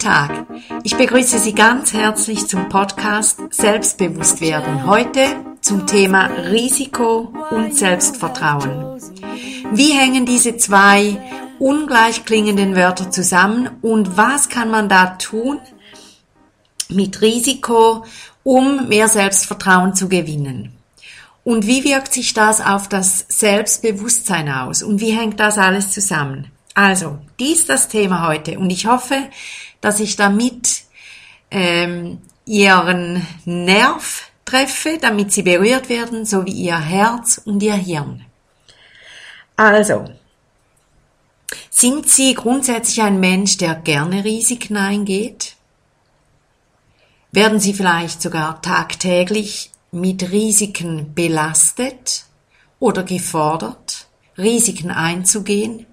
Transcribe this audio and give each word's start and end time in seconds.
Tag, 0.00 0.46
ich 0.82 0.96
begrüße 0.96 1.38
Sie 1.38 1.54
ganz 1.54 1.92
herzlich 1.92 2.46
zum 2.46 2.70
Podcast 2.70 3.38
Selbstbewusst 3.50 4.40
werden. 4.40 4.86
Heute 4.86 5.26
zum 5.60 5.86
Thema 5.86 6.26
Risiko 6.50 7.30
und 7.50 7.76
Selbstvertrauen. 7.76 8.98
Wie 9.72 9.92
hängen 9.92 10.24
diese 10.24 10.56
zwei 10.56 11.18
ungleich 11.58 12.24
klingenden 12.24 12.74
Wörter 12.76 13.10
zusammen 13.10 13.68
und 13.82 14.16
was 14.16 14.48
kann 14.48 14.70
man 14.70 14.88
da 14.88 15.16
tun 15.18 15.58
mit 16.88 17.20
Risiko, 17.20 18.06
um 18.42 18.88
mehr 18.88 19.08
Selbstvertrauen 19.08 19.94
zu 19.94 20.08
gewinnen? 20.08 20.72
Und 21.44 21.66
wie 21.66 21.84
wirkt 21.84 22.14
sich 22.14 22.32
das 22.32 22.62
auf 22.62 22.88
das 22.88 23.26
Selbstbewusstsein 23.28 24.48
aus? 24.48 24.82
Und 24.82 25.02
wie 25.02 25.10
hängt 25.10 25.40
das 25.40 25.58
alles 25.58 25.90
zusammen? 25.90 26.50
Also, 26.72 27.18
dies 27.38 27.66
das 27.66 27.88
Thema 27.88 28.26
heute 28.26 28.58
und 28.58 28.70
ich 28.70 28.86
hoffe, 28.86 29.16
dass 29.80 30.00
ich 30.00 30.16
damit 30.16 30.82
ähm, 31.50 32.18
Ihren 32.44 33.26
Nerv 33.44 34.30
treffe, 34.44 34.98
damit 35.00 35.32
Sie 35.32 35.42
berührt 35.42 35.88
werden, 35.88 36.24
so 36.24 36.44
wie 36.44 36.52
Ihr 36.52 36.78
Herz 36.78 37.40
und 37.44 37.62
Ihr 37.62 37.74
Hirn. 37.74 38.24
Also, 39.56 40.04
sind 41.70 42.08
Sie 42.08 42.34
grundsätzlich 42.34 43.02
ein 43.02 43.20
Mensch, 43.20 43.56
der 43.56 43.74
gerne 43.74 44.24
Risiken 44.24 44.76
eingeht? 44.76 45.56
Werden 47.32 47.60
Sie 47.60 47.74
vielleicht 47.74 48.20
sogar 48.22 48.60
tagtäglich 48.60 49.70
mit 49.92 50.30
Risiken 50.30 51.14
belastet 51.14 52.24
oder 52.78 53.02
gefordert, 53.02 54.08
Risiken 54.36 54.90
einzugehen? 54.90 55.86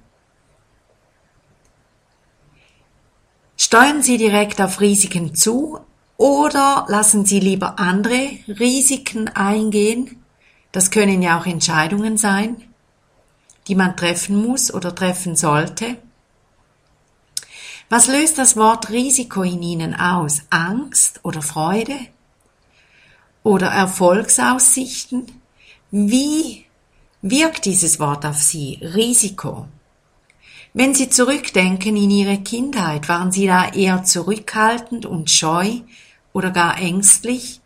Steuern 3.59 4.03
Sie 4.03 4.17
direkt 4.17 4.61
auf 4.61 4.79
Risiken 4.79 5.33
zu 5.33 5.79
oder 6.15 6.85
lassen 6.89 7.25
Sie 7.25 7.39
lieber 7.39 7.79
andere 7.79 8.29
Risiken 8.47 9.29
eingehen? 9.29 10.23
Das 10.71 10.91
können 10.91 11.23
ja 11.23 11.39
auch 11.39 11.47
Entscheidungen 11.47 12.17
sein, 12.17 12.63
die 13.67 13.73
man 13.73 13.97
treffen 13.97 14.45
muss 14.45 14.71
oder 14.71 14.93
treffen 14.93 15.35
sollte. 15.35 15.97
Was 17.89 18.07
löst 18.07 18.37
das 18.37 18.57
Wort 18.57 18.91
Risiko 18.91 19.41
in 19.41 19.63
Ihnen 19.63 19.95
aus? 19.95 20.43
Angst 20.51 21.21
oder 21.23 21.41
Freude? 21.41 21.97
Oder 23.41 23.67
Erfolgsaussichten? 23.69 25.25
Wie 25.89 26.65
wirkt 27.23 27.65
dieses 27.65 27.99
Wort 27.99 28.23
auf 28.23 28.37
Sie? 28.37 28.77
Risiko. 28.81 29.67
Wenn 30.79 30.93
Sie 30.93 31.09
zurückdenken 31.09 31.97
in 31.97 32.11
Ihre 32.11 32.37
Kindheit, 32.37 33.09
waren 33.09 33.31
Sie 33.31 33.47
da 33.47 33.67
eher 33.69 34.03
zurückhaltend 34.03 35.07
und 35.07 35.31
scheu 35.31 35.79
oder 36.33 36.51
gar 36.51 36.77
ängstlich? 36.79 37.61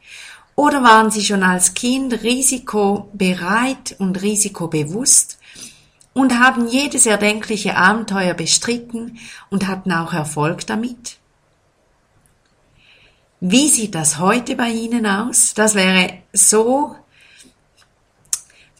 Oder 0.56 0.82
waren 0.82 1.12
Sie 1.12 1.26
schon 1.26 1.44
als 1.44 1.74
Kind 1.74 2.24
risikobereit 2.24 3.98
und 4.00 4.22
risikobewusst 4.22 5.40
und 6.14 6.40
haben 6.40 6.70
jedes 6.70 7.06
erdenkliche 7.06 7.76
Abenteuer 7.76 8.34
bestritten 8.34 9.20
und 9.50 9.68
hatten 9.68 9.92
auch 9.92 10.14
Erfolg 10.14 10.66
damit? 10.66 11.18
Wie 13.42 13.68
sieht 13.68 13.94
das 13.94 14.20
heute 14.20 14.56
bei 14.56 14.70
Ihnen 14.70 15.06
aus? 15.06 15.54
Das 15.54 15.76
wäre 15.76 16.14
so 16.32 16.96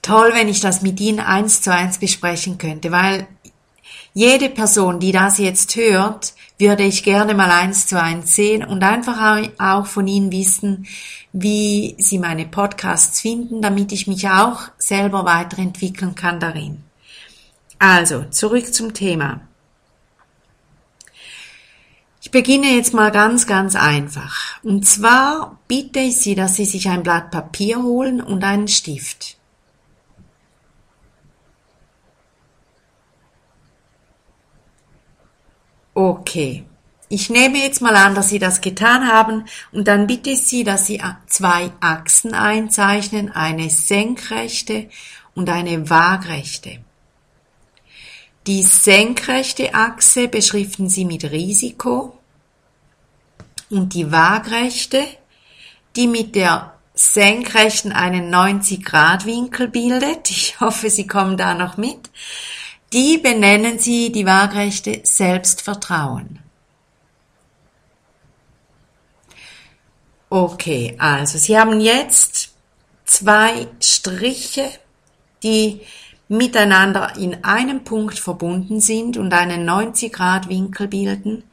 toll, 0.02 0.32
wenn 0.34 0.48
ich 0.48 0.62
das 0.62 0.82
mit 0.82 1.02
Ihnen 1.02 1.20
eins 1.20 1.60
zu 1.62 1.74
eins 1.74 1.98
besprechen 1.98 2.58
könnte, 2.58 2.94
weil 2.94 3.28
jede 4.14 4.50
Person, 4.50 5.00
die 5.00 5.12
das 5.12 5.38
jetzt 5.38 5.76
hört, 5.76 6.34
würde 6.60 6.84
ich 6.84 7.04
gerne 7.04 7.34
mal 7.34 7.50
eins 7.50 7.88
zu 7.88 8.02
eins 8.02 8.36
sehen 8.36 8.64
und 8.64 8.84
einfach 8.84 9.42
auch 9.58 9.86
von 9.86 10.08
Ihnen 10.08 10.32
wissen, 10.32 10.88
wie 11.34 11.96
Sie 11.98 12.20
meine 12.20 12.46
Podcasts 12.46 13.22
finden, 13.22 13.62
damit 13.62 13.92
ich 13.92 14.08
mich 14.08 14.28
auch 14.30 14.64
selber 14.78 15.26
weiterentwickeln 15.26 16.16
kann 16.16 16.40
darin. 16.40 16.84
Also, 17.80 18.26
zurück 18.30 18.74
zum 18.74 18.94
Thema. 18.94 19.42
Ich 22.22 22.30
beginne 22.30 22.76
jetzt 22.76 22.94
mal 22.94 23.12
ganz, 23.12 23.48
ganz 23.48 23.76
einfach. 23.76 24.62
Und 24.62 24.86
zwar 24.86 25.58
bitte 25.68 26.00
ich 26.00 26.18
Sie, 26.18 26.36
dass 26.36 26.56
Sie 26.56 26.66
sich 26.66 26.88
ein 26.90 27.02
Blatt 27.02 27.32
Papier 27.32 27.82
holen 27.82 28.22
und 28.22 28.44
einen 28.44 28.68
Stift. 28.68 29.38
Okay. 35.94 36.64
Ich 37.10 37.30
nehme 37.30 37.58
jetzt 37.58 37.82
mal 37.82 37.96
an, 37.98 38.16
dass 38.16 38.30
Sie 38.30 38.40
das 38.40 38.62
getan 38.62 39.06
haben 39.06 39.46
und 39.74 39.90
dann 39.90 40.08
bitte 40.08 40.30
ich 40.30 40.48
Sie, 40.48 40.64
dass 40.64 40.88
Sie 40.88 41.02
zwei 41.28 41.70
Achsen 41.82 42.34
einzeichnen, 42.34 43.34
eine 43.34 43.70
senkrechte 43.70 44.88
und 45.36 45.50
eine 45.50 45.90
waagrechte. 45.90 46.80
Die 48.48 48.64
senkrechte 48.64 49.76
Achse 49.76 50.30
beschriften 50.30 50.88
Sie 50.88 51.04
mit 51.04 51.26
Risiko 51.26 52.18
und 53.70 53.94
die 53.94 54.12
waagrechte, 54.12 55.04
die 55.98 56.08
mit 56.08 56.36
der 56.36 56.74
senkrechten 56.94 57.92
einen 57.92 58.30
90 58.30 58.84
Grad 58.86 59.26
Winkel 59.26 59.68
bildet, 59.68 60.30
ich 60.30 60.60
hoffe, 60.60 60.90
Sie 60.90 61.08
kommen 61.08 61.38
da 61.38 61.54
noch 61.54 61.78
mit, 61.78 62.10
die 62.94 63.18
benennen 63.18 63.80
sie 63.80 64.12
die 64.12 64.26
waagrechte 64.26 65.02
Selbstvertrauen. 65.04 66.40
Okay, 70.30 70.96
also 70.98 71.38
Sie 71.38 71.58
haben 71.60 71.82
jetzt 71.82 72.54
zwei 73.04 73.68
Striche, 73.82 74.70
die 75.44 75.82
miteinander 76.30 77.18
in 77.18 77.44
einem 77.44 77.84
Punkt 77.84 78.18
verbunden 78.18 78.80
sind 78.80 79.18
und 79.18 79.34
einen 79.34 79.66
90 79.66 80.14
Grad 80.14 80.48
Winkel 80.48 80.88
bilden. 80.88 81.44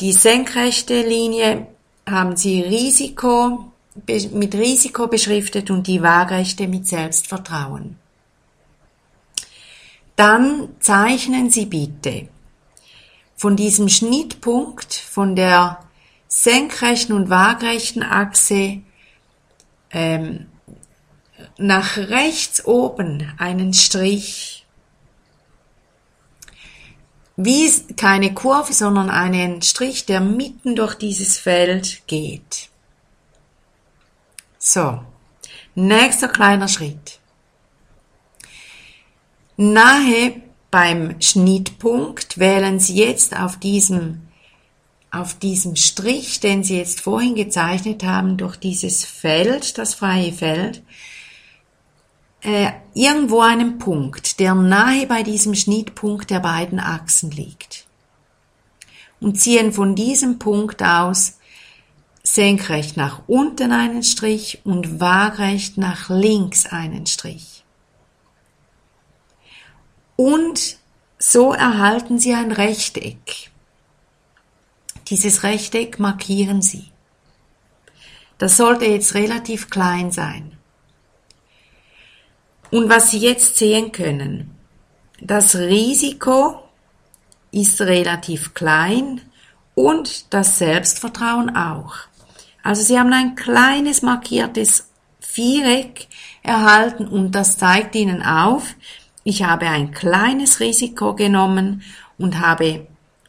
Die 0.00 0.12
senkrechte 0.12 1.02
Linie 1.02 1.66
haben 2.08 2.36
Sie 2.36 2.60
Risiko, 2.60 3.72
mit 4.06 4.54
Risiko 4.54 5.08
beschriftet 5.08 5.70
und 5.70 5.88
die 5.88 6.00
waagrechte 6.00 6.68
mit 6.68 6.86
Selbstvertrauen. 6.86 7.99
Dann 10.20 10.68
zeichnen 10.80 11.48
Sie 11.48 11.64
bitte 11.64 12.28
von 13.36 13.56
diesem 13.56 13.88
Schnittpunkt 13.88 14.92
von 14.92 15.34
der 15.34 15.82
senkrechten 16.28 17.16
und 17.16 17.30
waagrechten 17.30 18.02
Achse 18.02 18.82
ähm, 19.90 20.46
nach 21.56 21.96
rechts 21.96 22.66
oben 22.66 23.32
einen 23.38 23.72
Strich. 23.72 24.66
Wie 27.36 27.70
keine 27.96 28.34
Kurve, 28.34 28.74
sondern 28.74 29.08
einen 29.08 29.62
Strich, 29.62 30.04
der 30.04 30.20
mitten 30.20 30.76
durch 30.76 30.96
dieses 30.96 31.38
Feld 31.38 32.02
geht. 32.08 32.68
So, 34.58 35.00
nächster 35.74 36.28
kleiner 36.28 36.68
Schritt. 36.68 37.19
Nahe 39.62 40.40
beim 40.70 41.20
Schnittpunkt 41.20 42.38
wählen 42.38 42.80
Sie 42.80 42.94
jetzt 42.94 43.38
auf 43.38 43.58
diesem, 43.58 44.22
auf 45.10 45.34
diesem 45.34 45.76
Strich, 45.76 46.40
den 46.40 46.64
Sie 46.64 46.78
jetzt 46.78 47.02
vorhin 47.02 47.34
gezeichnet 47.34 48.02
haben, 48.02 48.38
durch 48.38 48.56
dieses 48.56 49.04
Feld, 49.04 49.76
das 49.76 49.92
freie 49.92 50.32
Feld, 50.32 50.82
äh, 52.40 52.70
irgendwo 52.94 53.40
einen 53.40 53.76
Punkt, 53.76 54.40
der 54.40 54.54
nahe 54.54 55.06
bei 55.06 55.22
diesem 55.22 55.54
Schnittpunkt 55.54 56.30
der 56.30 56.40
beiden 56.40 56.80
Achsen 56.80 57.30
liegt. 57.30 57.84
Und 59.20 59.38
ziehen 59.38 59.74
von 59.74 59.94
diesem 59.94 60.38
Punkt 60.38 60.82
aus 60.82 61.34
senkrecht 62.22 62.96
nach 62.96 63.24
unten 63.26 63.72
einen 63.72 64.04
Strich 64.04 64.62
und 64.64 65.00
waagrecht 65.00 65.76
nach 65.76 66.08
links 66.08 66.64
einen 66.64 67.04
Strich. 67.04 67.59
Und 70.20 70.76
so 71.18 71.54
erhalten 71.54 72.18
Sie 72.18 72.34
ein 72.34 72.52
Rechteck. 72.52 73.50
Dieses 75.08 75.44
Rechteck 75.44 75.98
markieren 75.98 76.60
Sie. 76.60 76.90
Das 78.36 78.58
sollte 78.58 78.84
jetzt 78.84 79.14
relativ 79.14 79.70
klein 79.70 80.10
sein. 80.12 80.58
Und 82.70 82.90
was 82.90 83.10
Sie 83.10 83.18
jetzt 83.20 83.56
sehen 83.56 83.92
können, 83.92 84.58
das 85.22 85.56
Risiko 85.56 86.64
ist 87.50 87.80
relativ 87.80 88.52
klein 88.52 89.22
und 89.74 90.34
das 90.34 90.58
Selbstvertrauen 90.58 91.56
auch. 91.56 91.94
Also 92.62 92.82
Sie 92.82 92.98
haben 92.98 93.14
ein 93.14 93.36
kleines 93.36 94.02
markiertes 94.02 94.90
Viereck 95.18 96.08
erhalten 96.42 97.08
und 97.08 97.32
das 97.32 97.56
zeigt 97.56 97.94
Ihnen 97.94 98.22
auf, 98.22 98.74
ich 99.24 99.42
habe 99.42 99.66
ein 99.66 99.92
kleines 99.92 100.60
Risiko 100.60 101.14
genommen 101.14 101.82
und 102.18 102.38
habe 102.38 102.86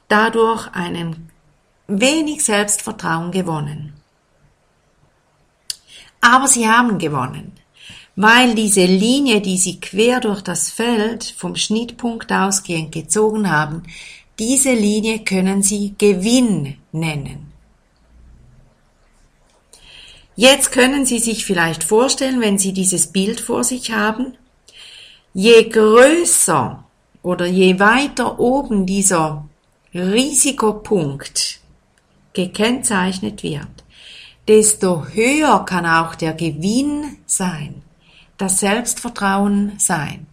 dadurch 0.07 0.67
einen 0.73 1.29
wenig 1.87 2.43
Selbstvertrauen 2.43 3.31
gewonnen. 3.31 3.93
Aber 6.21 6.47
sie 6.47 6.67
haben 6.67 6.97
gewonnen, 6.99 7.53
weil 8.15 8.55
diese 8.55 8.85
Linie, 8.85 9.41
die 9.41 9.57
sie 9.57 9.79
quer 9.79 10.19
durch 10.19 10.41
das 10.41 10.69
Feld 10.69 11.35
vom 11.37 11.55
Schnittpunkt 11.55 12.31
ausgehend 12.31 12.91
gezogen 12.91 13.49
haben, 13.49 13.83
diese 14.39 14.73
Linie 14.73 15.19
können 15.19 15.63
sie 15.63 15.95
Gewinn 15.97 16.77
nennen. 16.91 17.51
Jetzt 20.35 20.71
können 20.71 21.05
Sie 21.05 21.19
sich 21.19 21.45
vielleicht 21.45 21.83
vorstellen, 21.83 22.39
wenn 22.39 22.57
Sie 22.57 22.73
dieses 22.73 23.07
Bild 23.07 23.39
vor 23.39 23.63
sich 23.63 23.91
haben, 23.91 24.37
je 25.33 25.69
größer 25.69 26.83
oder 27.21 27.45
je 27.45 27.79
weiter 27.79 28.39
oben 28.39 28.85
dieser 28.85 29.47
Risikopunkt 29.93 31.59
gekennzeichnet 32.33 33.43
wird, 33.43 33.83
desto 34.47 35.05
höher 35.07 35.65
kann 35.65 35.85
auch 35.85 36.15
der 36.15 36.33
Gewinn 36.33 37.17
sein, 37.25 37.83
das 38.37 38.59
Selbstvertrauen 38.59 39.73
sein. 39.77 40.27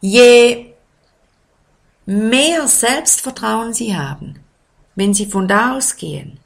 Je 0.00 0.66
mehr 2.06 2.66
Selbstvertrauen 2.66 3.74
Sie 3.74 3.96
haben, 3.96 4.40
wenn 4.94 5.12
Sie 5.12 5.26
von 5.26 5.46
da 5.46 5.76
ausgehen, 5.76 6.38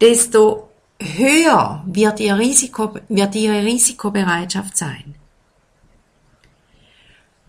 desto 0.00 0.70
höher 1.04 1.84
wird, 1.86 2.20
ihr 2.20 2.38
Risiko, 2.38 2.94
wird 3.08 3.34
Ihre 3.34 3.64
Risikobereitschaft 3.64 4.76
sein. 4.76 5.14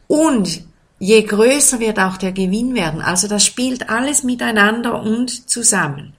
Und 0.07 0.63
je 0.99 1.21
größer 1.23 1.79
wird 1.79 1.99
auch 1.99 2.17
der 2.17 2.31
Gewinn 2.31 2.75
werden. 2.75 3.01
Also 3.01 3.27
das 3.27 3.45
spielt 3.45 3.89
alles 3.89 4.23
miteinander 4.23 5.01
und 5.01 5.49
zusammen. 5.49 6.13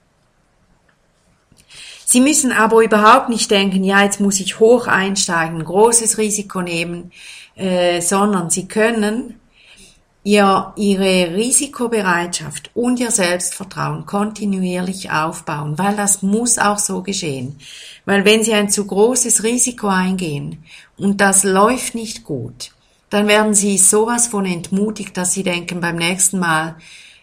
Sie 2.05 2.21
müssen 2.21 2.53
aber 2.53 2.83
überhaupt 2.83 3.27
nicht 3.27 3.51
denken, 3.51 3.83
ja, 3.83 4.03
jetzt 4.03 4.21
muss 4.21 4.39
ich 4.39 4.59
hoch 4.59 4.87
einsteigen, 4.87 5.63
großes 5.63 6.17
Risiko 6.17 6.61
nehmen, 6.61 7.11
äh, 7.55 7.99
sondern 7.99 8.49
Sie 8.49 8.67
können 8.67 9.39
ihr, 10.27 10.73
Ihre 10.75 11.35
Risikobereitschaft 11.35 12.71
und 12.73 12.99
Ihr 12.99 13.11
Selbstvertrauen 13.11 14.05
kontinuierlich 14.05 15.09
aufbauen, 15.09 15.77
weil 15.77 15.95
das 15.95 16.21
muss 16.21 16.57
auch 16.57 16.79
so 16.79 17.01
geschehen. 17.01 17.59
Weil 18.03 18.25
wenn 18.25 18.43
Sie 18.43 18.53
ein 18.53 18.69
zu 18.69 18.85
großes 18.85 19.43
Risiko 19.43 19.87
eingehen 19.87 20.65
und 20.97 21.21
das 21.21 21.45
läuft 21.45 21.95
nicht 21.95 22.25
gut, 22.25 22.71
dann 23.09 23.29
werden 23.29 23.53
Sie 23.53 23.77
sowas 23.77 24.27
von 24.27 24.45
entmutigt, 24.45 25.15
dass 25.15 25.31
Sie 25.31 25.43
denken, 25.43 25.79
beim 25.79 25.95
nächsten 25.95 26.39
Mal 26.39 26.75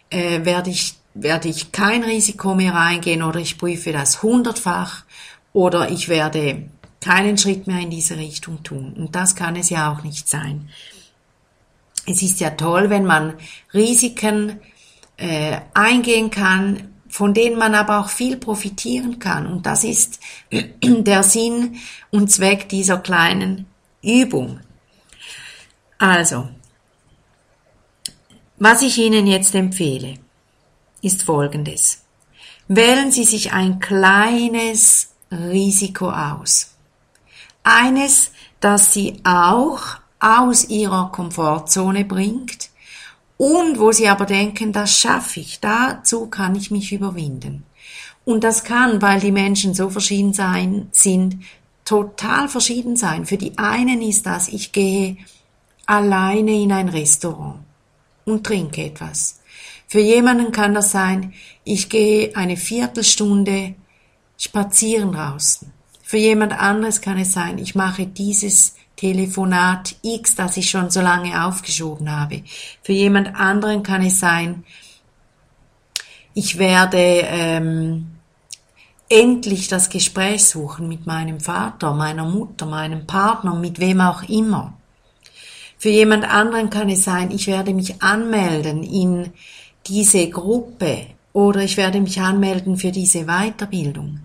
äh, 0.09 0.43
werde 0.43 0.71
ich 0.71 0.95
werde 1.17 1.47
ich 1.47 1.71
kein 1.71 2.03
Risiko 2.03 2.55
mehr 2.55 2.75
eingehen 2.75 3.23
oder 3.23 3.39
ich 3.39 3.57
prüfe 3.57 3.93
das 3.93 4.21
hundertfach 4.21 5.05
oder 5.53 5.89
ich 5.89 6.09
werde 6.09 6.69
keinen 6.99 7.37
Schritt 7.37 7.67
mehr 7.67 7.79
in 7.79 7.89
diese 7.89 8.17
Richtung 8.17 8.63
tun. 8.63 8.93
Und 8.97 9.15
das 9.15 9.33
kann 9.35 9.55
es 9.55 9.69
ja 9.69 9.93
auch 9.93 10.03
nicht 10.03 10.27
sein. 10.27 10.67
Es 12.05 12.21
ist 12.21 12.39
ja 12.39 12.51
toll, 12.51 12.89
wenn 12.89 13.05
man 13.05 13.33
Risiken 13.73 14.59
äh, 15.17 15.59
eingehen 15.73 16.29
kann, 16.29 16.93
von 17.07 17.33
denen 17.33 17.57
man 17.57 17.75
aber 17.75 17.99
auch 17.99 18.09
viel 18.09 18.37
profitieren 18.37 19.19
kann. 19.19 19.47
Und 19.47 19.65
das 19.65 19.83
ist 19.83 20.19
der 20.83 21.23
Sinn 21.23 21.77
und 22.11 22.31
Zweck 22.31 22.69
dieser 22.69 22.97
kleinen 22.97 23.65
Übung. 24.03 24.59
Also, 25.97 26.49
was 28.57 28.81
ich 28.81 28.97
Ihnen 28.97 29.27
jetzt 29.27 29.55
empfehle, 29.55 30.15
ist 31.01 31.23
folgendes. 31.23 32.03
Wählen 32.67 33.11
Sie 33.11 33.23
sich 33.23 33.53
ein 33.53 33.79
kleines 33.79 35.13
Risiko 35.31 36.09
aus. 36.09 36.75
Eines, 37.63 38.31
das 38.59 38.93
Sie 38.93 39.21
auch 39.23 39.99
aus 40.25 40.69
Ihrer 40.69 41.11
Komfortzone 41.11 42.03
bringt 42.03 42.71
und 43.37 43.79
wo 43.79 43.91
Sie 43.91 44.07
aber 44.07 44.25
denken, 44.25 44.73
das 44.73 44.99
schaffe 44.99 45.39
ich, 45.39 45.59
dazu 45.59 46.27
kann 46.27 46.55
ich 46.55 46.71
mich 46.71 46.91
überwinden. 46.91 47.63
Und 48.23 48.43
das 48.43 48.63
kann, 48.63 49.03
weil 49.03 49.19
die 49.19 49.31
Menschen 49.31 49.75
so 49.75 49.91
verschieden 49.91 50.33
sein, 50.33 50.87
sind, 50.91 51.37
total 51.83 52.49
verschieden 52.49 52.95
sein. 52.95 53.27
Für 53.27 53.37
die 53.37 53.55
einen 53.59 54.01
ist 54.01 54.25
das, 54.25 54.47
ich 54.47 54.71
gehe 54.71 55.17
alleine 55.85 56.59
in 56.59 56.71
ein 56.71 56.89
Restaurant 56.89 57.59
und 58.25 58.43
trinke 58.43 58.83
etwas. 58.83 59.41
Für 59.87 59.99
jemanden 59.99 60.51
kann 60.51 60.73
das 60.73 60.89
sein, 60.89 61.33
ich 61.63 61.89
gehe 61.89 62.35
eine 62.35 62.57
Viertelstunde 62.57 63.75
spazieren 64.37 65.11
draußen. 65.11 65.71
Für 66.01 66.17
jemand 66.17 66.59
anderes 66.59 67.01
kann 67.01 67.19
es 67.19 67.33
sein, 67.33 67.59
ich 67.59 67.75
mache 67.75 68.07
dieses 68.07 68.75
Telefonat 68.95 69.95
X, 70.01 70.35
das 70.35 70.57
ich 70.57 70.69
schon 70.69 70.89
so 70.89 71.01
lange 71.01 71.45
aufgeschoben 71.45 72.09
habe. 72.09 72.43
Für 72.81 72.93
jemand 72.93 73.35
anderen 73.35 73.83
kann 73.83 74.01
es 74.01 74.19
sein, 74.19 74.63
ich 76.33 76.57
werde 76.57 76.97
ähm, 76.97 78.07
endlich 79.09 79.67
das 79.67 79.89
Gespräch 79.89 80.43
suchen 80.45 80.87
mit 80.87 81.05
meinem 81.05 81.39
Vater, 81.39 81.93
meiner 81.93 82.25
Mutter, 82.25 82.65
meinem 82.65 83.05
Partner, 83.05 83.55
mit 83.55 83.79
wem 83.79 84.01
auch 84.01 84.23
immer. 84.23 84.73
Für 85.77 85.89
jemand 85.89 86.23
anderen 86.25 86.69
kann 86.69 86.89
es 86.89 87.03
sein, 87.03 87.31
ich 87.31 87.47
werde 87.47 87.73
mich 87.73 88.01
anmelden 88.01 88.83
in 88.83 89.31
diese 89.87 90.29
Gruppe 90.29 91.07
oder 91.31 91.61
ich 91.61 91.77
werde 91.77 92.01
mich 92.01 92.19
anmelden 92.19 92.77
für 92.77 92.91
diese 92.91 93.25
Weiterbildung. 93.25 94.21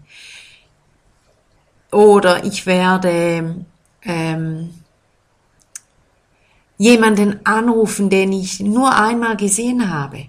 Oder 1.92 2.44
ich 2.44 2.66
werde 2.66 3.66
ähm, 4.04 4.70
jemanden 6.78 7.44
anrufen, 7.44 8.08
den 8.10 8.32
ich 8.32 8.60
nur 8.60 8.94
einmal 8.94 9.36
gesehen 9.36 9.92
habe. 9.92 10.26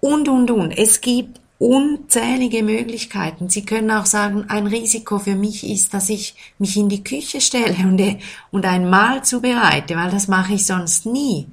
Und, 0.00 0.28
und, 0.28 0.50
und. 0.50 0.72
Es 0.72 1.00
gibt 1.00 1.40
unzählige 1.58 2.64
Möglichkeiten. 2.64 3.48
Sie 3.48 3.64
können 3.64 3.90
auch 3.92 4.06
sagen, 4.06 4.46
ein 4.48 4.66
Risiko 4.66 5.20
für 5.20 5.36
mich 5.36 5.68
ist, 5.68 5.94
dass 5.94 6.08
ich 6.08 6.34
mich 6.58 6.76
in 6.76 6.88
die 6.88 7.04
Küche 7.04 7.40
stelle 7.40 7.76
und, 7.84 8.02
und 8.50 8.66
ein 8.66 8.90
Mahl 8.90 9.22
zubereite, 9.22 9.94
weil 9.94 10.10
das 10.10 10.26
mache 10.26 10.54
ich 10.54 10.66
sonst 10.66 11.06
nie. 11.06 11.46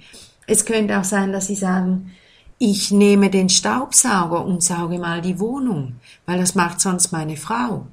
Es 0.48 0.66
könnte 0.66 0.98
auch 1.00 1.04
sein, 1.04 1.32
dass 1.32 1.46
Sie 1.46 1.56
sagen, 1.56 2.12
ich 2.58 2.90
nehme 2.90 3.30
den 3.30 3.50
Staubsauger 3.50 4.44
und 4.44 4.64
sauge 4.64 4.98
mal 4.98 5.22
die 5.22 5.40
Wohnung, 5.40 5.98
weil 6.26 6.40
das 6.40 6.56
macht 6.56 6.82
sonst 6.82 7.12
meine 7.12 7.38
Frau. 7.38 7.86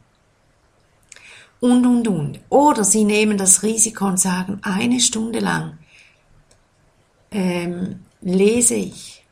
Und, 1.61 1.87
und, 1.87 2.09
und. 2.09 2.41
Oder 2.49 2.85
sie 2.85 3.05
nehmen 3.05 3.39
das 3.39 3.63
Risiko 3.63 4.07
und 4.07 4.21
sagen, 4.21 4.59
eine 4.63 5.01
Stunde 5.01 5.41
lang 5.41 5.79
ähm, 7.31 8.01
lese 8.21 8.75
ich. 8.75 9.23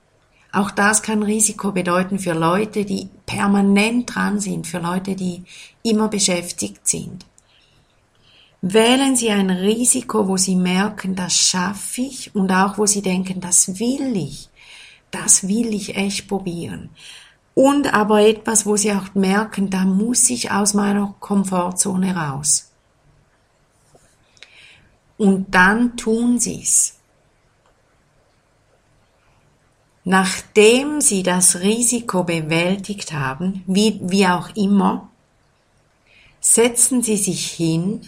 Auch 0.52 0.70
das 0.70 1.02
kann 1.02 1.22
Risiko 1.22 1.72
bedeuten 1.72 2.18
für 2.18 2.32
Leute, 2.32 2.84
die 2.84 3.08
permanent 3.26 4.14
dran 4.14 4.40
sind, 4.40 4.66
für 4.66 4.78
Leute, 4.78 5.16
die 5.16 5.42
immer 5.82 6.08
beschäftigt 6.08 6.86
sind. 6.86 7.26
Wählen 8.62 9.16
Sie 9.16 9.30
ein 9.30 9.50
Risiko, 9.50 10.26
wo 10.28 10.36
Sie 10.36 10.56
merken, 10.56 11.16
das 11.16 11.36
schaffe 11.36 12.02
ich 12.02 12.34
und 12.34 12.50
auch 12.50 12.78
wo 12.78 12.86
Sie 12.86 13.02
denken, 13.02 13.40
das 13.40 13.78
will 13.78 14.16
ich 14.16 14.48
das 15.14 15.46
will 15.46 15.72
ich 15.72 15.96
echt 15.96 16.28
probieren. 16.28 16.90
Und 17.54 17.94
aber 17.94 18.20
etwas, 18.22 18.66
wo 18.66 18.76
sie 18.76 18.92
auch 18.92 19.14
merken, 19.14 19.70
da 19.70 19.84
muss 19.84 20.28
ich 20.30 20.50
aus 20.50 20.74
meiner 20.74 21.14
Komfortzone 21.20 22.16
raus. 22.16 22.72
Und 25.16 25.54
dann 25.54 25.96
tun 25.96 26.40
sie 26.40 26.60
es. 26.60 26.96
Nachdem 30.02 31.00
sie 31.00 31.22
das 31.22 31.60
Risiko 31.60 32.24
bewältigt 32.24 33.12
haben, 33.12 33.62
wie, 33.66 34.00
wie 34.02 34.26
auch 34.26 34.50
immer, 34.56 35.08
setzen 36.40 37.02
sie 37.02 37.16
sich 37.16 37.46
hin 37.46 38.00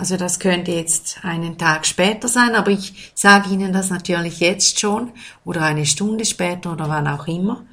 also 0.00 0.16
das 0.16 0.38
könnte 0.38 0.72
jetzt 0.72 1.18
einen 1.24 1.58
Tag 1.58 1.84
später 1.84 2.26
sein, 2.26 2.54
aber 2.54 2.70
ich 2.70 3.12
sage 3.14 3.50
Ihnen 3.50 3.74
das 3.74 3.90
natürlich 3.90 4.40
jetzt 4.40 4.80
schon 4.80 5.12
oder 5.44 5.60
eine 5.60 5.84
Stunde 5.84 6.24
später 6.24 6.72
oder 6.72 6.88
wann 6.88 7.06
auch 7.06 7.26
immer. 7.26 7.66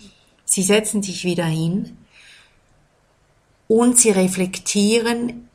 Sie 0.58 0.64
setzen 0.64 1.04
sich 1.04 1.24
wieder 1.24 1.46
hin 1.46 1.96
und 3.68 4.00
Sie 4.00 4.10
reflektieren 4.10 5.48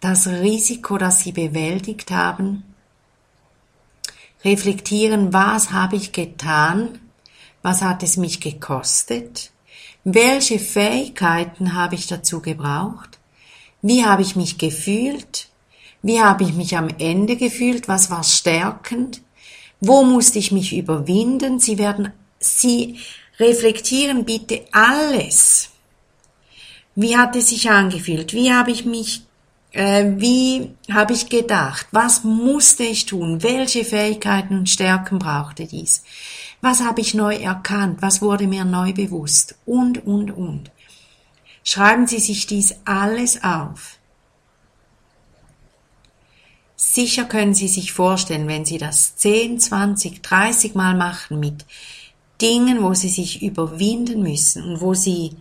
das 0.00 0.26
Risiko, 0.28 0.96
das 0.96 1.20
Sie 1.20 1.32
bewältigt 1.32 2.10
haben. 2.10 2.64
Reflektieren, 4.42 5.34
was 5.34 5.72
habe 5.72 5.96
ich 5.96 6.12
getan? 6.12 7.00
Was 7.60 7.82
hat 7.82 8.02
es 8.02 8.16
mich 8.16 8.40
gekostet? 8.40 9.50
Welche 10.04 10.58
Fähigkeiten 10.58 11.74
habe 11.74 11.96
ich 11.96 12.06
dazu 12.06 12.40
gebraucht? 12.40 13.18
Wie 13.82 14.06
habe 14.06 14.22
ich 14.22 14.36
mich 14.36 14.56
gefühlt? 14.56 15.48
Wie 16.00 16.22
habe 16.22 16.44
ich 16.44 16.54
mich 16.54 16.78
am 16.78 16.88
Ende 16.88 17.36
gefühlt? 17.36 17.88
Was 17.88 18.10
war 18.10 18.24
stärkend? 18.24 19.20
Wo 19.80 20.02
musste 20.02 20.38
ich 20.38 20.50
mich 20.50 20.74
überwinden? 20.74 21.60
Sie 21.60 21.76
werden 21.76 22.14
Sie 22.38 22.98
reflektieren 23.40 24.24
bitte 24.24 24.64
alles. 24.72 25.70
Wie 26.94 27.16
hat 27.16 27.34
es 27.34 27.48
sich 27.48 27.70
angefühlt? 27.70 28.34
Wie 28.34 28.52
habe 28.52 28.70
ich 28.70 28.84
mich, 28.84 29.22
äh, 29.72 30.04
wie 30.16 30.70
habe 30.92 31.14
ich 31.14 31.28
gedacht? 31.28 31.86
Was 31.92 32.24
musste 32.24 32.82
ich 32.82 33.06
tun? 33.06 33.42
Welche 33.42 33.84
Fähigkeiten 33.84 34.58
und 34.58 34.68
Stärken 34.68 35.18
brauchte 35.18 35.66
dies? 35.66 36.04
Was 36.60 36.82
habe 36.82 37.00
ich 37.00 37.14
neu 37.14 37.36
erkannt? 37.36 38.02
Was 38.02 38.20
wurde 38.20 38.46
mir 38.46 38.64
neu 38.64 38.92
bewusst? 38.92 39.56
Und, 39.64 40.06
und, 40.06 40.30
und. 40.30 40.70
Schreiben 41.64 42.06
Sie 42.06 42.18
sich 42.18 42.46
dies 42.46 42.74
alles 42.84 43.42
auf. 43.42 43.98
Sicher 46.76 47.24
können 47.24 47.54
Sie 47.54 47.68
sich 47.68 47.92
vorstellen, 47.92 48.48
wenn 48.48 48.64
Sie 48.64 48.78
das 48.78 49.16
10, 49.16 49.60
20, 49.60 50.22
30 50.22 50.74
Mal 50.74 50.96
machen 50.96 51.38
mit 51.38 51.64
Dingen, 52.40 52.82
wo 52.82 52.94
Sie 52.94 53.08
sich 53.08 53.42
überwinden 53.42 54.22
müssen 54.22 54.64
und 54.64 54.80
wo 54.80 54.94
Sie 54.94 55.32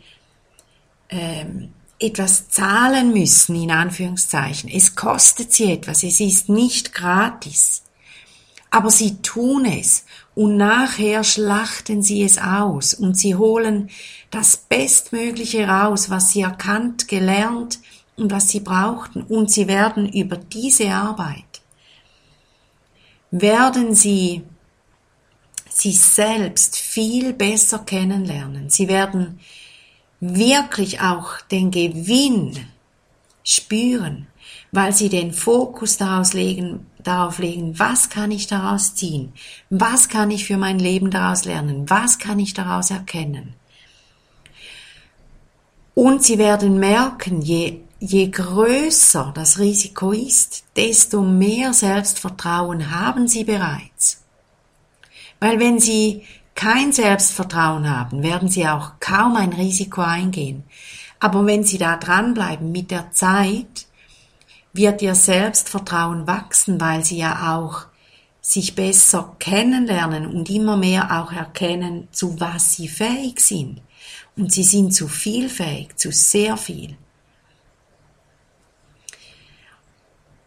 ähm, 1.09 1.69
etwas 1.99 2.49
zahlen 2.49 3.11
müssen, 3.13 3.55
in 3.55 3.71
Anführungszeichen. 3.71 4.69
Es 4.69 4.95
kostet 4.95 5.53
Sie 5.53 5.71
etwas, 5.71 6.03
es 6.03 6.19
ist 6.19 6.49
nicht 6.49 6.93
gratis. 6.93 7.83
Aber 8.71 8.91
Sie 8.91 9.17
tun 9.21 9.65
es 9.65 10.05
und 10.35 10.57
nachher 10.57 11.23
schlachten 11.23 12.03
Sie 12.03 12.23
es 12.23 12.37
aus 12.37 12.93
und 12.93 13.17
Sie 13.17 13.35
holen 13.35 13.89
das 14.31 14.57
Bestmögliche 14.57 15.67
raus, 15.67 16.09
was 16.09 16.31
Sie 16.31 16.41
erkannt, 16.41 17.07
gelernt, 17.07 17.79
und 18.19 18.31
was 18.31 18.49
sie 18.49 18.59
brauchten 18.59 19.23
und 19.23 19.49
sie 19.49 19.67
werden 19.67 20.11
über 20.11 20.37
diese 20.37 20.89
Arbeit, 20.89 21.61
werden 23.31 23.95
sie 23.95 24.43
sich 25.81 25.99
selbst 25.99 26.77
viel 26.77 27.33
besser 27.33 27.79
kennenlernen. 27.79 28.69
Sie 28.69 28.87
werden 28.87 29.39
wirklich 30.19 31.01
auch 31.01 31.41
den 31.51 31.71
Gewinn 31.71 32.57
spüren, 33.43 34.27
weil 34.71 34.93
sie 34.93 35.09
den 35.09 35.33
Fokus 35.33 35.97
daraus 35.97 36.33
legen, 36.33 36.85
darauf 37.03 37.39
legen, 37.39 37.79
was 37.79 38.09
kann 38.09 38.31
ich 38.31 38.47
daraus 38.47 38.95
ziehen, 38.95 39.31
was 39.69 40.09
kann 40.09 40.31
ich 40.31 40.45
für 40.45 40.57
mein 40.57 40.79
Leben 40.79 41.11
daraus 41.11 41.45
lernen, 41.45 41.89
was 41.89 42.19
kann 42.19 42.39
ich 42.39 42.53
daraus 42.53 42.91
erkennen. 42.91 43.53
Und 45.95 46.23
sie 46.23 46.37
werden 46.37 46.79
merken, 46.79 47.41
je 47.41 47.81
je 47.99 48.29
größer 48.29 49.31
das 49.35 49.59
Risiko 49.59 50.11
ist, 50.11 50.63
desto 50.75 51.21
mehr 51.21 51.73
Selbstvertrauen 51.73 52.91
haben 52.91 53.27
Sie 53.27 53.43
bereits. 53.43 54.21
Weil 55.39 55.59
wenn 55.59 55.79
Sie 55.79 56.23
kein 56.55 56.91
Selbstvertrauen 56.91 57.89
haben, 57.89 58.23
werden 58.23 58.49
Sie 58.49 58.67
auch 58.67 58.93
kaum 58.99 59.35
ein 59.35 59.53
Risiko 59.53 60.01
eingehen. 60.01 60.63
Aber 61.19 61.45
wenn 61.45 61.63
Sie 61.63 61.77
da 61.77 61.97
dranbleiben 61.97 62.71
mit 62.71 62.91
der 62.91 63.11
Zeit, 63.11 63.87
wird 64.73 65.01
Ihr 65.01 65.15
Selbstvertrauen 65.15 66.27
wachsen, 66.27 66.79
weil 66.79 67.03
Sie 67.03 67.17
ja 67.17 67.55
auch 67.57 67.85
sich 68.41 68.75
besser 68.75 69.35
kennenlernen 69.39 70.25
und 70.25 70.49
immer 70.49 70.77
mehr 70.77 71.21
auch 71.21 71.31
erkennen, 71.31 72.07
zu 72.11 72.39
was 72.39 72.73
Sie 72.73 72.87
fähig 72.87 73.39
sind. 73.39 73.81
Und 74.35 74.51
Sie 74.51 74.63
sind 74.63 74.93
zu 74.93 75.07
viel 75.07 75.49
fähig, 75.49 75.97
zu 75.97 76.11
sehr 76.11 76.57
viel. 76.57 76.97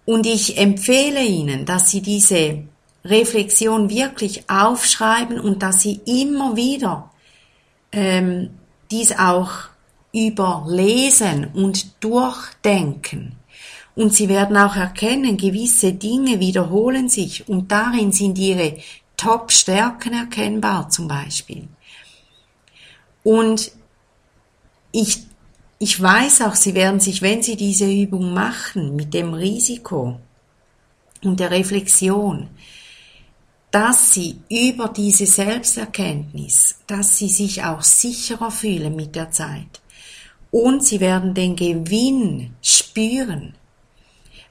Und 0.04 0.26
ich 0.26 0.58
empfehle 0.58 1.22
Ihnen, 1.22 1.64
dass 1.64 1.90
Sie 1.90 2.02
diese 2.02 2.64
Reflexion 3.04 3.90
wirklich 3.90 4.49
aufschreiben 4.49 5.40
und 5.40 5.62
dass 5.62 5.82
Sie 5.82 6.00
immer 6.04 6.56
wieder 6.56 7.11
ähm, 7.90 8.50
dies 8.90 9.12
auch 9.18 9.50
überlesen 10.12 11.49
und 11.54 12.02
durchdenken. 12.02 13.37
Und 13.94 14.14
Sie 14.14 14.28
werden 14.28 14.56
auch 14.56 14.76
erkennen, 14.76 15.37
gewisse 15.37 15.92
Dinge 15.92 16.40
wiederholen 16.40 17.09
sich 17.09 17.49
und 17.49 17.71
darin 17.73 18.12
sind 18.12 18.38
Ihre 18.38 18.78
Top-Stärken 19.16 20.14
erkennbar 20.14 20.88
zum 20.88 21.09
Beispiel. 21.09 21.68
Und 23.23 23.73
ich 24.92 25.23
ich 25.82 26.00
weiß 26.00 26.42
auch, 26.42 26.54
Sie 26.54 26.76
werden 26.76 27.00
sich, 27.00 27.23
wenn 27.23 27.42
Sie 27.42 27.56
diese 27.56 27.90
Übung 27.90 28.32
machen, 28.32 28.94
mit 28.94 29.12
dem 29.14 29.35
Risiko 29.35 30.21
und 31.25 31.40
der 31.40 31.50
Reflexion, 31.50 32.49
dass 33.72 34.12
Sie 34.12 34.38
über 34.50 34.88
diese 34.88 35.26
Selbsterkenntnis, 35.26 36.76
dass 36.86 37.16
Sie 37.16 37.28
sich 37.28 37.64
auch 37.64 37.82
sicherer 37.82 38.50
fühlen 38.50 38.94
mit 38.94 39.16
der 39.16 39.30
Zeit. 39.30 39.80
Und 40.50 40.84
Sie 40.84 41.00
werden 41.00 41.32
den 41.32 41.56
Gewinn 41.56 42.54
spüren. 42.60 43.54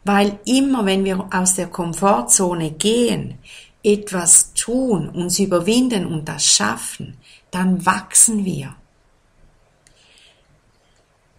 Weil 0.03 0.39
immer, 0.45 0.87
wenn 0.87 1.05
wir 1.05 1.29
aus 1.31 1.53
der 1.53 1.67
Komfortzone 1.67 2.71
gehen, 2.71 3.37
etwas 3.83 4.55
tun, 4.55 5.09
uns 5.09 5.37
überwinden 5.37 6.07
und 6.07 6.27
das 6.27 6.43
schaffen, 6.43 7.17
dann 7.51 7.85
wachsen 7.85 8.43
wir. 8.43 8.75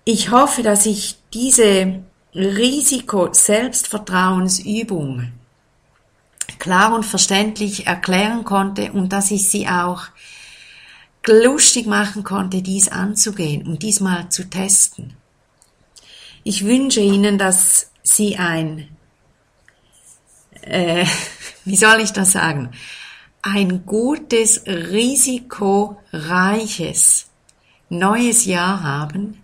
Ich 0.04 0.30
hoffe, 0.30 0.62
dass 0.62 0.86
ich 0.86 1.16
diese 1.34 2.04
Risiko-Selbstvertrauensübung 2.34 5.32
klar 6.62 6.94
und 6.94 7.04
verständlich 7.04 7.86
erklären 7.88 8.44
konnte 8.44 8.92
und 8.92 9.12
dass 9.12 9.32
ich 9.32 9.50
sie 9.50 9.66
auch 9.66 10.04
lustig 11.26 11.86
machen 11.86 12.22
konnte, 12.22 12.62
dies 12.62 12.86
anzugehen 12.86 13.66
und 13.66 13.82
diesmal 13.82 14.28
zu 14.28 14.48
testen. 14.48 15.14
Ich 16.44 16.64
wünsche 16.64 17.00
Ihnen, 17.00 17.36
dass 17.36 17.90
Sie 18.04 18.36
ein, 18.36 18.96
äh, 20.60 21.04
wie 21.64 21.74
soll 21.74 21.98
ich 22.00 22.12
das 22.12 22.30
sagen, 22.30 22.70
ein 23.42 23.84
gutes, 23.84 24.64
risikoreiches 24.64 27.26
neues 27.88 28.44
Jahr 28.44 28.84
haben, 28.84 29.42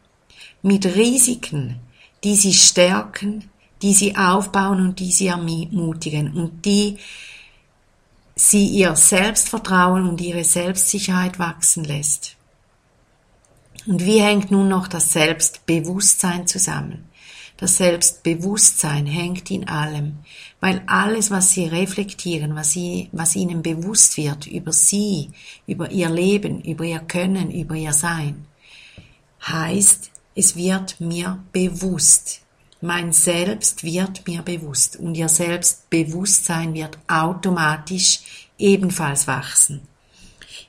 mit 0.63 0.87
Risiken, 0.87 1.81
die 2.23 2.37
sie 2.37 2.55
stärken, 2.55 3.51
die 3.83 3.95
sie 3.95 4.17
aufbauen 4.17 4.81
und 4.81 4.99
die 4.99 5.13
sie 5.13 5.29
ermutigen 5.29 6.33
und 6.35 6.65
die 6.65 6.99
sie 8.35 8.67
ihr 8.67 8.95
Selbstvertrauen 8.97 10.09
und 10.09 10.21
ihre 10.21 10.45
Selbstsicherheit 10.45 11.39
wachsen 11.39 11.85
lässt. 11.85 12.37
Und 13.87 14.05
wie 14.05 14.21
hängt 14.21 14.51
nun 14.51 14.69
noch 14.69 14.87
das 14.87 15.13
Selbstbewusstsein 15.13 16.47
zusammen? 16.47 17.09
Das 17.57 17.79
Selbstbewusstsein 17.79 19.07
hängt 19.07 19.51
in 19.51 19.67
allem, 19.69 20.19
weil 20.61 20.83
alles, 20.87 21.33
was 21.33 21.51
sie 21.51 21.67
reflektieren, 21.67 22.55
was, 22.55 22.71
sie, 22.71 23.09
was 23.11 23.35
ihnen 23.35 23.63
bewusst 23.63 24.17
wird 24.17 24.47
über 24.47 24.73
sie, 24.73 25.31
über 25.67 25.91
ihr 25.91 26.09
Leben, 26.09 26.61
über 26.61 26.85
ihr 26.85 27.01
Können, 27.01 27.51
über 27.51 27.75
ihr 27.75 27.93
Sein, 27.93 28.47
heißt, 29.45 30.11
es 30.37 30.55
wird 30.55 31.01
mir 31.01 31.43
bewusst. 31.51 32.43
Mein 32.81 33.13
Selbst 33.13 33.83
wird 33.83 34.25
mir 34.29 34.43
bewusst 34.43 34.97
und 34.97 35.17
ihr 35.17 35.29
Selbstbewusstsein 35.29 36.75
wird 36.75 36.97
automatisch 37.09 38.21
ebenfalls 38.57 39.27
wachsen. 39.27 39.81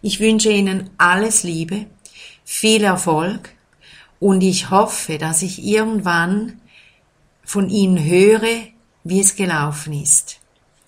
Ich 0.02 0.20
wünsche 0.20 0.52
Ihnen 0.52 0.90
alles 0.98 1.44
Liebe, 1.44 1.86
viel 2.44 2.84
Erfolg 2.84 3.50
und 4.20 4.42
ich 4.42 4.72
hoffe, 4.72 5.20
dass 5.20 5.44
ich 5.44 5.64
irgendwann 5.64 6.60
von 7.44 7.70
Ihnen 7.70 8.04
höre, 8.04 8.68
wie 9.04 9.20
es 9.20 9.36
gelaufen 9.36 9.94
ist. 9.94 10.40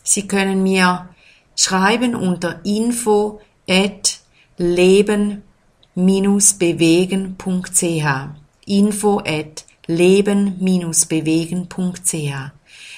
Sie 0.04 0.28
können 0.28 0.64
mir 0.64 1.10
schreiben 1.56 2.16
unter 2.16 2.66
info 2.66 3.42
at 3.70 4.20
leben-bewegen.ch 4.58 5.46
info 8.66 9.20
at 9.20 9.66
leben-bewegen.ch. 9.96 12.34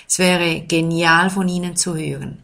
Es 0.08 0.20
wäre 0.20 0.62
genial 0.62 1.30
von 1.30 1.50
Ihnen 1.50 1.76
zu 1.76 1.96
hören. 1.96 2.44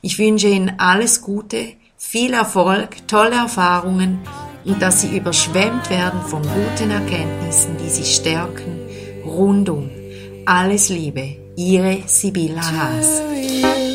Ich 0.00 0.18
wünsche 0.18 0.48
Ihnen 0.48 0.78
alles 0.78 1.20
Gute, 1.20 1.74
viel 1.96 2.32
Erfolg, 2.32 3.08
tolle 3.08 3.34
Erfahrungen 3.34 4.20
und 4.64 4.80
dass 4.80 5.00
Sie 5.00 5.16
überschwemmt 5.16 5.90
werden 5.90 6.20
von 6.22 6.42
guten 6.42 6.90
Erkenntnissen, 6.90 7.76
die 7.78 7.90
Sie 7.90 8.04
stärken, 8.04 8.78
rundum. 9.24 9.90
Alles 10.46 10.88
Liebe, 10.88 11.36
Ihre 11.56 12.02
Sibylla 12.06 12.62
Haas. 12.62 13.87